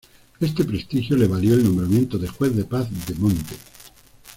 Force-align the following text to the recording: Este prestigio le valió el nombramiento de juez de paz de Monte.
Este 0.39 0.63
prestigio 0.63 1.15
le 1.15 1.27
valió 1.27 1.53
el 1.53 1.63
nombramiento 1.63 2.17
de 2.17 2.27
juez 2.27 2.55
de 2.55 2.63
paz 2.65 2.89
de 3.05 3.13
Monte. 3.13 3.55